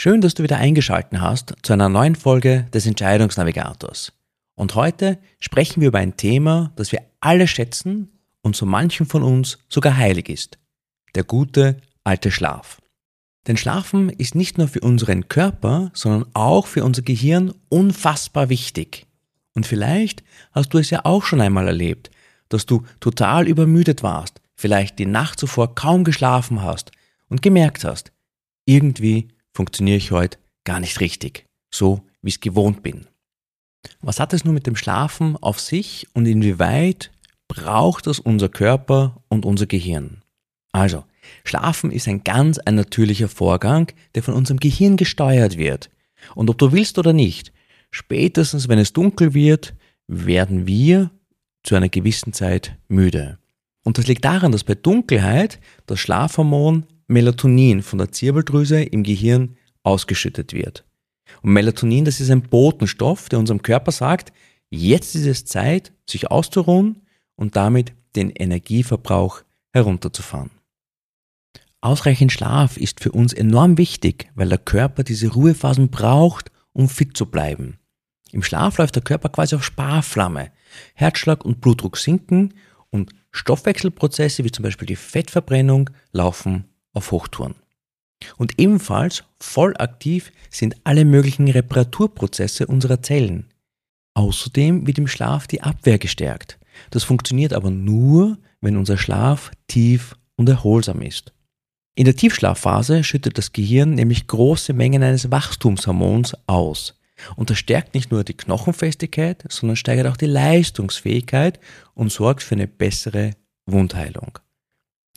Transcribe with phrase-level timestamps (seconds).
[0.00, 4.12] Schön, dass du wieder eingeschaltet hast zu einer neuen Folge des Entscheidungsnavigators.
[4.54, 8.08] Und heute sprechen wir über ein Thema, das wir alle schätzen
[8.40, 10.56] und so manchen von uns sogar heilig ist.
[11.16, 12.80] Der gute alte Schlaf.
[13.48, 19.04] Denn Schlafen ist nicht nur für unseren Körper, sondern auch für unser Gehirn unfassbar wichtig.
[19.56, 22.12] Und vielleicht hast du es ja auch schon einmal erlebt,
[22.50, 26.92] dass du total übermüdet warst, vielleicht die Nacht zuvor kaum geschlafen hast
[27.28, 28.12] und gemerkt hast,
[28.64, 31.44] irgendwie funktioniere ich heute gar nicht richtig,
[31.74, 33.08] so wie ich es gewohnt bin.
[34.00, 37.10] Was hat es nun mit dem Schlafen auf sich und inwieweit
[37.48, 40.22] braucht es unser Körper und unser Gehirn?
[40.70, 41.02] Also,
[41.42, 45.90] Schlafen ist ein ganz ein natürlicher Vorgang, der von unserem Gehirn gesteuert wird.
[46.36, 47.52] Und ob du willst oder nicht,
[47.90, 49.74] spätestens wenn es dunkel wird,
[50.06, 51.10] werden wir
[51.64, 53.38] zu einer gewissen Zeit müde.
[53.82, 59.56] Und das liegt daran, dass bei Dunkelheit das Schlafhormon Melatonin von der Zirbeldrüse im Gehirn
[59.88, 60.84] ausgeschüttet wird.
[61.42, 64.32] Und Melatonin, das ist ein Botenstoff, der unserem Körper sagt,
[64.70, 67.02] jetzt ist es Zeit, sich auszuruhen
[67.36, 70.50] und damit den Energieverbrauch herunterzufahren.
[71.80, 77.16] Ausreichend Schlaf ist für uns enorm wichtig, weil der Körper diese Ruhephasen braucht, um fit
[77.16, 77.78] zu bleiben.
[78.32, 80.50] Im Schlaf läuft der Körper quasi auf Sparflamme.
[80.94, 82.54] Herzschlag und Blutdruck sinken
[82.90, 87.54] und Stoffwechselprozesse wie zum Beispiel die Fettverbrennung laufen auf Hochtouren.
[88.36, 93.46] Und ebenfalls voll aktiv sind alle möglichen Reparaturprozesse unserer Zellen.
[94.14, 96.58] Außerdem wird im Schlaf die Abwehr gestärkt.
[96.90, 101.32] Das funktioniert aber nur, wenn unser Schlaf tief und erholsam ist.
[101.94, 106.94] In der Tiefschlafphase schüttet das Gehirn nämlich große Mengen eines Wachstumshormons aus.
[107.34, 111.58] Und das stärkt nicht nur die Knochenfestigkeit, sondern steigert auch die Leistungsfähigkeit
[111.94, 113.32] und sorgt für eine bessere
[113.66, 114.38] Wundheilung.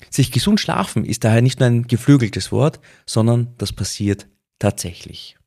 [0.10, 4.28] Sich gesund schlafen ist daher nicht nur ein geflügeltes Wort, sondern das passiert
[4.60, 5.38] tatsächlich.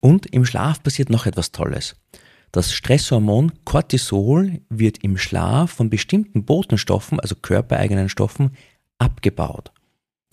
[0.00, 1.96] Und im Schlaf passiert noch etwas Tolles.
[2.52, 8.56] Das Stresshormon Cortisol wird im Schlaf von bestimmten Botenstoffen, also körpereigenen Stoffen,
[8.98, 9.72] abgebaut.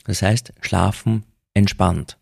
[0.05, 2.17] Das heißt, Schlafen entspannt.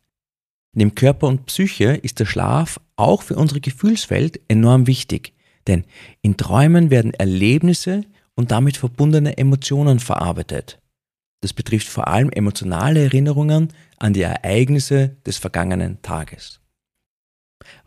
[0.73, 5.33] Neben Körper und Psyche ist der Schlaf auch für unsere Gefühlswelt enorm wichtig,
[5.67, 5.83] denn
[6.21, 10.80] in Träumen werden Erlebnisse und damit verbundene Emotionen verarbeitet.
[11.41, 16.59] Das betrifft vor allem emotionale Erinnerungen an die Ereignisse des vergangenen Tages.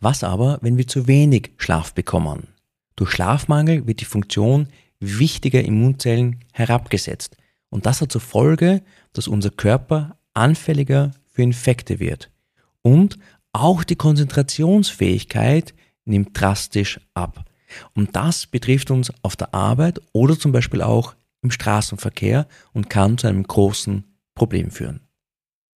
[0.00, 2.48] Was aber, wenn wir zu wenig Schlaf bekommen?
[2.96, 4.68] Durch Schlafmangel wird die Funktion
[5.00, 7.36] wichtiger Immunzellen herabgesetzt
[7.70, 8.82] und das hat zur Folge,
[9.12, 12.30] dass unser Körper anfälliger für Infekte wird
[12.82, 13.18] und
[13.52, 17.44] auch die Konzentrationsfähigkeit nimmt drastisch ab.
[17.94, 21.14] Und das betrifft uns auf der Arbeit oder zum Beispiel auch
[21.44, 25.00] im Straßenverkehr und kann zu einem großen Problem führen.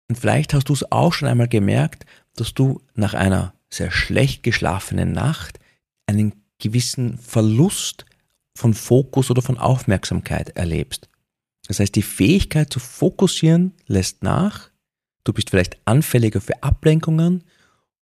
[0.07, 2.05] Und vielleicht hast du es auch schon einmal gemerkt,
[2.35, 5.59] dass du nach einer sehr schlecht geschlafenen Nacht
[6.05, 8.05] einen gewissen Verlust
[8.55, 11.09] von Fokus oder von Aufmerksamkeit erlebst.
[11.67, 14.69] Das heißt, die Fähigkeit zu fokussieren lässt nach,
[15.23, 17.43] du bist vielleicht anfälliger für Ablenkungen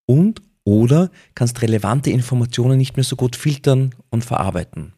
[0.06, 4.94] und oder kannst relevante Informationen nicht mehr so gut filtern und verarbeiten.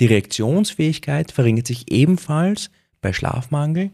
[0.00, 3.90] Die Reaktionsfähigkeit verringert sich ebenfalls bei Schlafmangel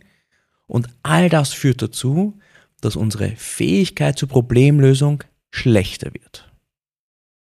[0.66, 2.38] und all das führt dazu,
[2.80, 6.50] dass unsere Fähigkeit zur Problemlösung schlechter wird.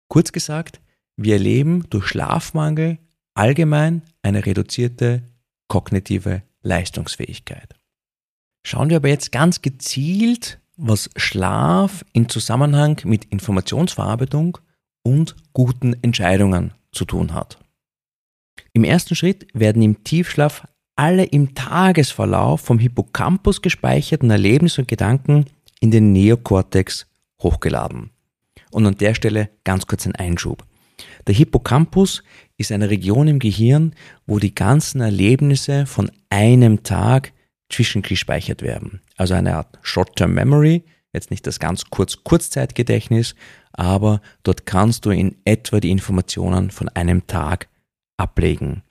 [0.09, 0.81] Kurz gesagt,
[1.16, 2.98] wir erleben durch Schlafmangel
[3.34, 5.24] allgemein eine reduzierte
[5.68, 7.75] kognitive Leistungsfähigkeit.
[8.66, 14.57] Schauen wir aber jetzt ganz gezielt, was Schlaf in Zusammenhang mit Informationsverarbeitung
[15.04, 17.60] und guten Entscheidungen zu tun hat.
[18.73, 25.45] Im ersten Schritt werden im Tiefschlaf alle im Tagesverlauf vom Hippocampus gespeicherten Erlebnisse und Gedanken
[25.79, 27.07] in den Neokortex
[27.41, 28.09] hochgeladen.
[28.71, 30.65] Und an der Stelle ganz kurz ein Einschub.
[31.25, 32.23] Der Hippocampus
[32.57, 33.95] ist eine Region im Gehirn,
[34.27, 37.31] wo die ganzen Erlebnisse von einem Tag
[37.69, 39.01] zwischengespeichert werden.
[39.15, 40.83] Also eine Art Short-Term Memory,
[41.13, 43.35] jetzt nicht das ganz kurz Kurzzeitgedächtnis,
[43.71, 47.69] aber dort kannst du in etwa die Informationen von einem Tag
[48.19, 48.83] ablegen.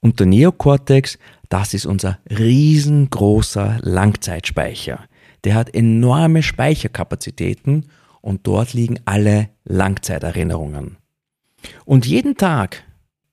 [0.00, 1.18] Und der Neokortex,
[1.48, 5.04] das ist unser riesengroßer Langzeitspeicher.
[5.44, 7.86] Der hat enorme Speicherkapazitäten
[8.20, 10.96] und dort liegen alle Langzeiterinnerungen.
[11.84, 12.84] Und jeden Tag,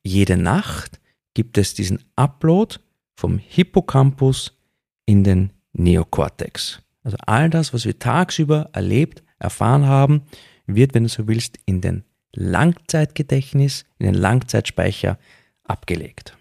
[0.04, 1.00] jede Nacht
[1.34, 2.78] gibt es diesen Upload
[3.16, 4.58] vom Hippocampus
[5.06, 6.81] in den Neokortex.
[7.04, 10.24] Also all das, was wir tagsüber erlebt, erfahren haben,
[10.66, 12.04] wird, wenn du so willst, in den
[12.38, 15.18] Langzeitgedächtnis, in den Langzeitspeicher
[15.63, 16.38] abgelegt.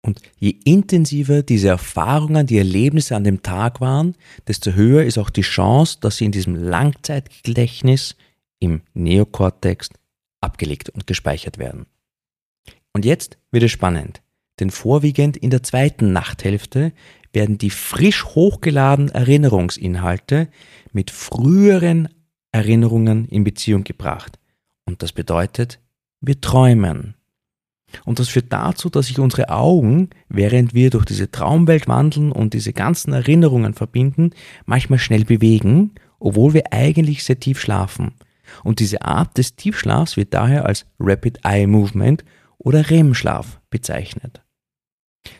[0.00, 4.14] Und je intensiver diese Erfahrungen, die Erlebnisse an dem Tag waren,
[4.46, 8.16] desto höher ist auch die Chance, dass sie in diesem Langzeitgedächtnis
[8.58, 9.90] im Neokortex
[10.40, 11.86] abgelegt und gespeichert werden.
[12.94, 14.22] Und jetzt wird es spannend,
[14.60, 16.92] denn vorwiegend in der zweiten Nachthälfte
[17.32, 20.48] werden die frisch hochgeladenen Erinnerungsinhalte
[20.92, 22.08] mit früheren
[22.50, 24.37] Erinnerungen in Beziehung gebracht.
[24.88, 25.80] Und das bedeutet,
[26.22, 27.14] wir träumen.
[28.06, 32.54] Und das führt dazu, dass sich unsere Augen, während wir durch diese Traumwelt wandeln und
[32.54, 34.30] diese ganzen Erinnerungen verbinden,
[34.64, 38.14] manchmal schnell bewegen, obwohl wir eigentlich sehr tief schlafen.
[38.64, 42.24] Und diese Art des Tiefschlafs wird daher als Rapid Eye Movement
[42.56, 44.40] oder REM-Schlaf bezeichnet.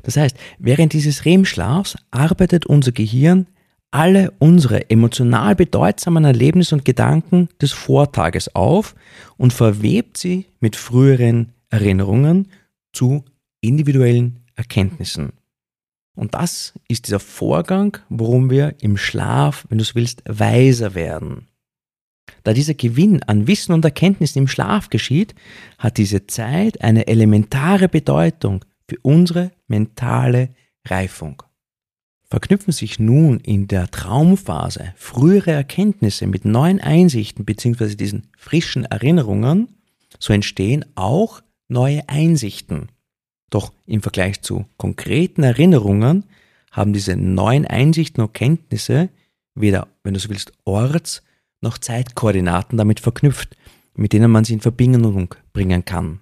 [0.03, 3.47] Das heißt, während dieses REM-Schlafs arbeitet unser Gehirn
[3.91, 8.95] alle unsere emotional bedeutsamen Erlebnisse und Gedanken des Vortages auf
[9.37, 12.49] und verwebt sie mit früheren Erinnerungen
[12.93, 13.25] zu
[13.61, 15.33] individuellen Erkenntnissen.
[16.15, 21.47] Und das ist dieser Vorgang, worum wir im Schlaf, wenn du es willst, weiser werden.
[22.43, 25.35] Da dieser Gewinn an Wissen und Erkenntnissen im Schlaf geschieht,
[25.79, 30.51] hat diese Zeit eine elementare Bedeutung für unsere mentale
[30.87, 31.43] Reifung.
[32.31, 37.95] Verknüpfen sich nun in der Traumphase frühere Erkenntnisse mit neuen Einsichten bzw.
[37.95, 39.69] diesen frischen Erinnerungen,
[40.19, 42.89] so entstehen auch neue Einsichten.
[43.51, 46.25] Doch im Vergleich zu konkreten Erinnerungen
[46.71, 49.09] haben diese neuen Einsichten und Kenntnisse
[49.55, 51.23] weder, wenn du so willst, Orts-
[51.61, 53.57] noch Zeitkoordinaten damit verknüpft,
[53.95, 56.21] mit denen man sie in Verbindung bringen kann.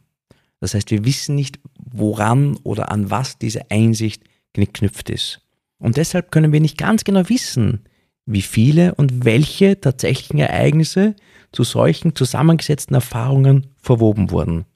[0.61, 4.23] Das heißt, wir wissen nicht, woran oder an was diese Einsicht
[4.55, 5.45] geknüpft ist.
[5.78, 7.84] Und deshalb können wir nicht ganz genau wissen,
[8.26, 11.14] wie viele und welche tatsächlichen Ereignisse
[11.52, 14.67] zu solchen zusammengesetzten Erfahrungen verwoben wurden.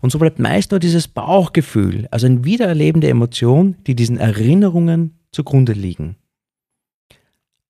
[0.00, 5.18] Und so bleibt meist nur dieses Bauchgefühl, also ein Wiedererleben der Emotion, die diesen Erinnerungen
[5.32, 6.16] zugrunde liegen.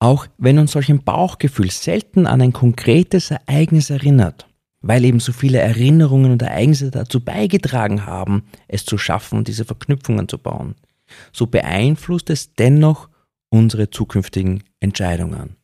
[0.00, 4.47] Auch wenn uns solch ein Bauchgefühl selten an ein konkretes Ereignis erinnert,
[4.81, 10.29] weil eben so viele Erinnerungen und Ereignisse dazu beigetragen haben, es zu schaffen, diese Verknüpfungen
[10.29, 10.75] zu bauen,
[11.33, 13.09] so beeinflusst es dennoch
[13.51, 15.56] unsere zukünftigen Entscheidungen.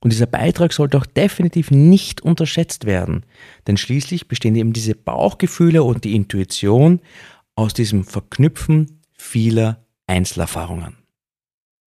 [0.00, 3.24] Und dieser Beitrag sollte auch definitiv nicht unterschätzt werden,
[3.66, 7.00] denn schließlich bestehen eben diese Bauchgefühle und die Intuition
[7.54, 10.98] aus diesem Verknüpfen vieler Einzelerfahrungen.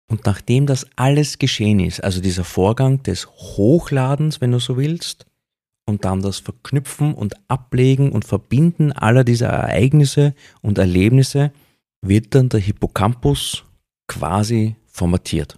[0.08, 5.25] Und nachdem das alles geschehen ist, also dieser Vorgang des Hochladens, wenn du so willst,
[5.86, 11.51] und dann das Verknüpfen und Ablegen und Verbinden aller dieser Ereignisse und Erlebnisse,
[12.01, 13.63] wird dann der Hippocampus
[14.07, 15.57] quasi formatiert.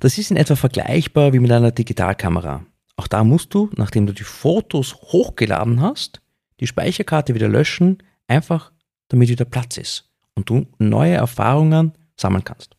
[0.00, 2.64] Das ist in etwa vergleichbar wie mit einer Digitalkamera.
[2.96, 6.20] Auch da musst du, nachdem du die Fotos hochgeladen hast,
[6.60, 7.98] die Speicherkarte wieder löschen,
[8.28, 8.72] einfach
[9.08, 12.76] damit wieder Platz ist und du neue Erfahrungen sammeln kannst.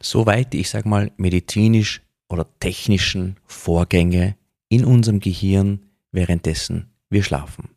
[0.00, 4.36] Soweit die, ich sag mal, medizinisch oder technischen Vorgänge
[4.68, 7.73] in unserem Gehirn währenddessen wir schlafen.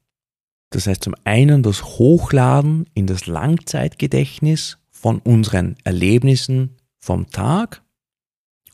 [0.69, 7.81] Das heißt zum einen das Hochladen in das Langzeitgedächtnis von unseren Erlebnissen vom Tag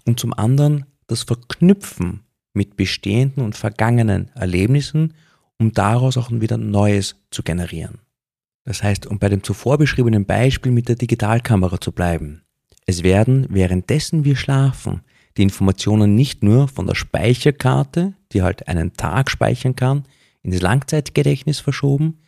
[0.06, 2.22] und zum anderen das Verknüpfen
[2.54, 5.14] mit bestehenden und vergangenen Erlebnissen,
[5.60, 8.00] um daraus auch wieder Neues zu generieren.
[8.64, 12.44] Das heißt, um bei dem zuvor beschriebenen Beispiel mit der Digitalkamera zu bleiben,
[12.86, 15.02] es werden währenddessen wir schlafen
[15.38, 20.04] die Informationen nicht nur von der Speicherkarte, die halt einen Tag speichern kann,
[20.44, 22.20] in das Langzeitgedächtnis verschoben,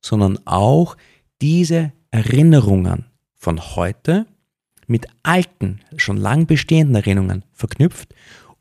[0.00, 0.96] sondern auch
[1.40, 4.26] diese Erinnerungen von heute
[4.86, 8.14] mit alten, schon lang bestehenden Erinnerungen verknüpft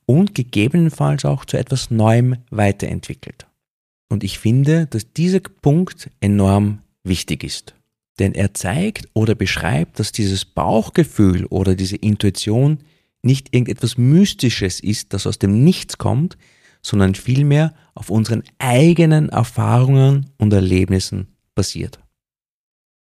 [0.05, 3.47] und gegebenenfalls auch zu etwas Neuem weiterentwickelt.
[4.09, 7.75] Und ich finde, dass dieser Punkt enorm wichtig ist.
[8.19, 12.79] Denn er zeigt oder beschreibt, dass dieses Bauchgefühl oder diese Intuition
[13.23, 16.37] nicht irgendetwas Mystisches ist, das aus dem Nichts kommt,
[16.81, 21.99] sondern vielmehr auf unseren eigenen Erfahrungen und Erlebnissen basiert.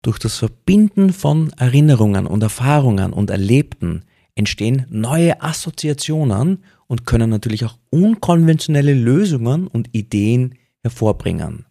[0.02, 4.04] Durch das Verbinden von Erinnerungen und Erfahrungen und Erlebten
[4.36, 11.66] entstehen neue Assoziationen und können natürlich auch unkonventionelle Lösungen und Ideen hervorbringen.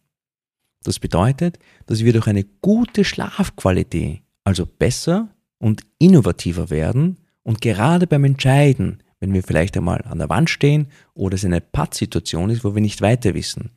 [0.83, 8.07] Das bedeutet, dass wir durch eine gute Schlafqualität also besser und innovativer werden und gerade
[8.07, 12.63] beim Entscheiden, wenn wir vielleicht einmal an der Wand stehen oder es eine Pattsituation ist,
[12.63, 13.71] wo wir nicht weiter wissen.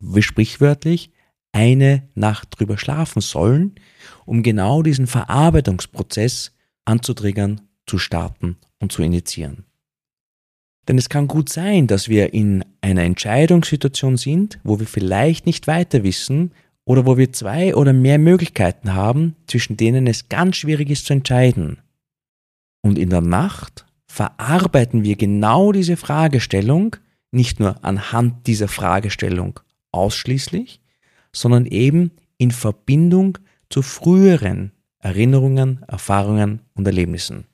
[0.00, 1.12] Wir sprichwörtlich
[1.52, 3.76] eine Nacht drüber schlafen sollen,
[4.26, 6.52] um genau diesen Verarbeitungsprozess
[6.84, 9.64] anzutriggern, zu starten und zu initiieren.
[10.88, 15.68] Denn es kann gut sein, dass wir in einer Entscheidungssituation sind, wo wir vielleicht nicht
[15.68, 16.52] weiter wissen
[16.84, 21.12] oder wo wir zwei oder mehr Möglichkeiten haben, zwischen denen es ganz schwierig ist zu
[21.12, 21.78] entscheiden.
[22.82, 26.96] Und in der Nacht verarbeiten wir genau diese Fragestellung
[27.30, 29.58] nicht nur anhand dieser Fragestellung
[29.90, 30.82] ausschließlich,
[31.32, 33.38] sondern eben in Verbindung
[33.70, 37.44] zu früheren Erinnerungen, Erfahrungen und Erlebnissen.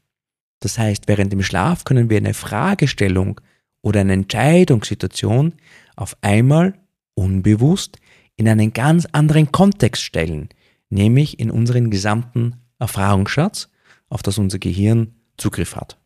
[0.59, 3.41] Das heißt, während dem Schlaf können wir eine Fragestellung
[3.81, 5.55] oder eine Entscheidungssituation
[5.95, 6.75] auf einmal
[7.15, 7.99] unbewusst
[8.35, 10.49] in einen ganz anderen Kontext stellen,
[10.91, 13.69] nämlich in unseren gesamten Erfahrungsschatz,
[14.09, 15.98] auf das unser Gehirn Zugriff hat.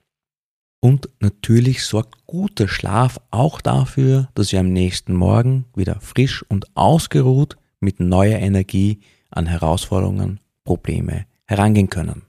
[0.85, 6.77] Und natürlich sorgt guter Schlaf auch dafür, dass wir am nächsten Morgen wieder frisch und
[6.77, 8.99] ausgeruht mit neuer Energie
[9.31, 12.23] an Herausforderungen, Probleme herangehen können.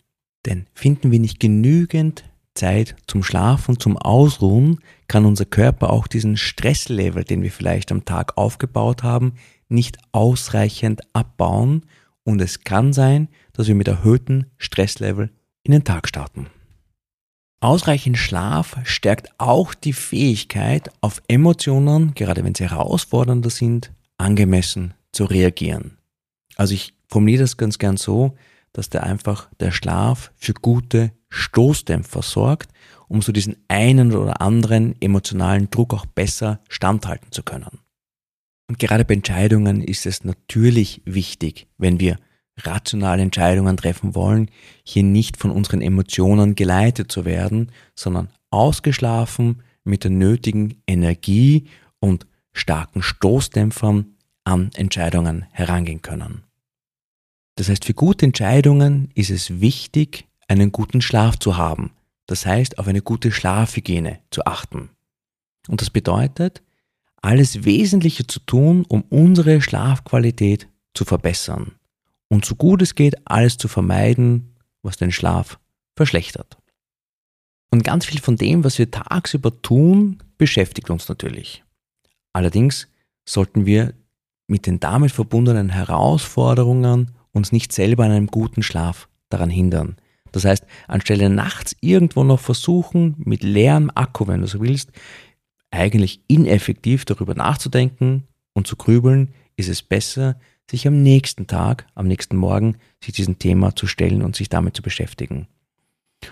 [0.46, 6.38] Denn finden wir nicht genügend Zeit zum Schlafen, zum Ausruhen, kann unser Körper auch diesen
[6.38, 9.34] Stresslevel, den wir vielleicht am Tag aufgebaut haben,
[9.68, 11.88] nicht ausreichend abbauen
[12.24, 15.32] und es kann sein, dass wir mit erhöhten Stresslevel
[15.64, 16.48] in den Tag starten.
[17.64, 25.24] Ausreichend Schlaf stärkt auch die Fähigkeit, auf Emotionen, gerade wenn sie herausfordernder sind, angemessen zu
[25.24, 25.98] reagieren.
[26.58, 28.36] Also ich formuliere das ganz gern so,
[28.74, 32.70] dass der einfach der Schlaf für gute Stoßdämpfer sorgt,
[33.08, 37.80] um so diesen einen oder anderen emotionalen Druck auch besser standhalten zu können.
[38.68, 42.18] Und gerade bei Entscheidungen ist es natürlich wichtig, wenn wir
[42.58, 44.50] rationale Entscheidungen treffen wollen,
[44.84, 51.66] hier nicht von unseren Emotionen geleitet zu werden, sondern ausgeschlafen mit der nötigen Energie
[52.00, 56.44] und starken Stoßdämpfern an Entscheidungen herangehen können.
[57.56, 61.92] Das heißt, für gute Entscheidungen ist es wichtig, einen guten Schlaf zu haben.
[62.26, 64.90] Das heißt, auf eine gute Schlafhygiene zu achten.
[65.68, 66.62] Und das bedeutet,
[67.22, 71.74] alles Wesentliche zu tun, um unsere Schlafqualität zu verbessern.
[72.30, 75.60] Und so gut es geht, alles zu vermeiden, was den Schlaf
[75.96, 76.58] verschlechtert.
[77.72, 81.64] Und ganz viel von dem, was wir tagsüber tun, beschäftigt uns natürlich.
[82.34, 82.88] Allerdings
[83.28, 83.94] sollten wir
[84.48, 89.98] mit den damit verbundenen Herausforderungen uns nicht selber an einem guten Schlaf daran hindern.
[90.32, 94.92] Das heißt, anstelle nachts irgendwo noch versuchen, mit leerem Akku, wenn du so willst,
[95.72, 100.40] eigentlich ineffektiv darüber nachzudenken und zu grübeln, ist es besser,
[100.70, 104.76] sich am nächsten Tag, am nächsten Morgen, sich diesem Thema zu stellen und sich damit
[104.76, 105.48] zu beschäftigen.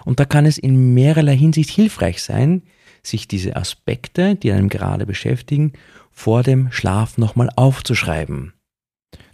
[0.05, 2.63] Und da kann es in mehrerlei Hinsicht hilfreich sein,
[3.03, 5.73] sich diese Aspekte, die einem gerade beschäftigen,
[6.11, 8.53] vor dem Schlaf nochmal aufzuschreiben.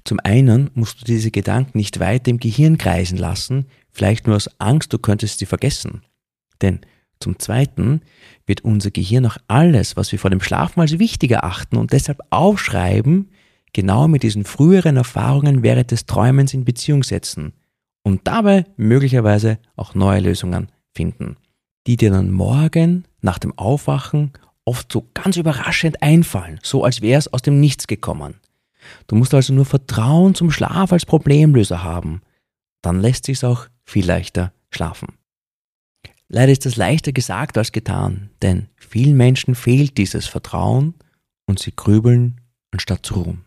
[0.04, 4.50] Zum einen musst du diese Gedanken nicht weiter im Gehirn kreisen lassen, vielleicht nur aus
[4.60, 6.01] Angst, du könntest sie vergessen.
[6.62, 6.80] Denn
[7.20, 8.01] zum Zweiten
[8.46, 12.22] wird unser Gehirn auch alles, was wir vor dem Schlafen als wichtig erachten und deshalb
[12.30, 13.30] aufschreiben,
[13.74, 17.53] genau mit diesen früheren Erfahrungen während des Träumens in Beziehung setzen
[18.03, 21.38] und dabei möglicherweise auch neue Lösungen finden,
[21.86, 24.31] die dir dann morgen nach dem Aufwachen
[24.65, 28.36] oft so ganz überraschend einfallen, so als wäre es aus dem Nichts gekommen.
[29.07, 32.21] Du musst also nur Vertrauen zum Schlaf als Problemlöser haben.
[32.81, 35.09] Dann lässt sich's auch viel leichter schlafen.
[36.29, 40.93] Leider ist das leichter gesagt als getan, denn vielen Menschen fehlt dieses Vertrauen
[41.45, 43.47] und sie grübeln anstatt zu ruhen.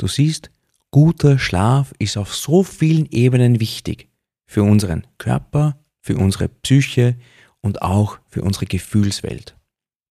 [0.00, 0.50] Du siehst,
[0.90, 4.08] guter Schlaf ist auf so vielen Ebenen wichtig.
[4.46, 7.16] Für unseren Körper, für unsere Psyche
[7.60, 9.58] und auch für unsere Gefühlswelt.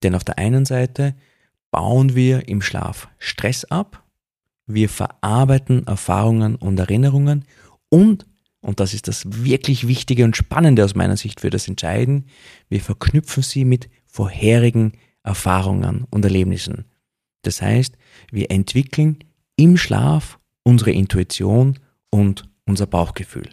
[0.03, 1.15] Denn auf der einen Seite
[1.71, 4.05] bauen wir im Schlaf Stress ab,
[4.67, 7.45] wir verarbeiten Erfahrungen und Erinnerungen
[7.89, 8.27] und,
[8.61, 12.27] und das ist das wirklich Wichtige und Spannende aus meiner Sicht für das Entscheiden,
[12.69, 14.91] wir verknüpfen sie mit vorherigen
[15.23, 16.85] Erfahrungen und Erlebnissen.
[17.41, 17.95] Das heißt,
[18.31, 19.17] wir entwickeln
[19.59, 23.49] im Schlaf unsere Intuition und unser Bauchgefühl.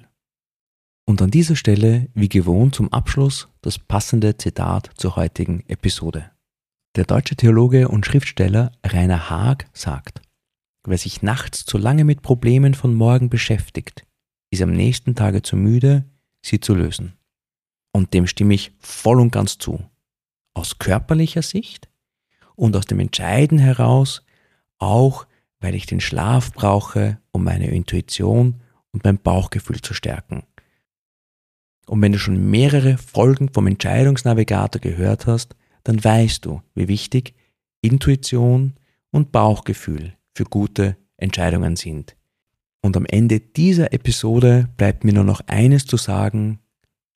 [1.05, 6.31] Und an dieser Stelle, wie gewohnt zum Abschluss, das passende Zitat zur heutigen Episode.
[6.95, 10.23] Der deutsche Theologe und Schriftsteller Rainer Haag sagt,
[10.87, 14.07] Wer sich nachts zu lange mit Problemen von morgen beschäftigt,
[14.51, 16.05] ist am nächsten Tage zu müde,
[16.41, 17.15] sie zu lösen.
[17.93, 19.85] Und dem stimme ich voll und ganz zu.
[20.55, 21.89] Aus körperlicher Sicht
[22.55, 24.23] und aus dem Entscheiden heraus,
[24.79, 25.27] auch
[25.67, 28.61] weil ich den Schlaf brauche, um meine Intuition
[28.93, 30.45] und mein Bauchgefühl zu stärken.
[31.89, 37.35] Und wenn du schon mehrere Folgen vom Entscheidungsnavigator gehört hast, dann weißt du, wie wichtig
[37.81, 38.75] Intuition
[39.11, 42.15] und Bauchgefühl für gute Entscheidungen sind.
[42.81, 46.61] Und am Ende dieser Episode bleibt mir nur noch eines zu sagen,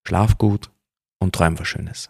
[0.08, 0.72] schlaf gut
[1.20, 2.10] und träum was Schönes.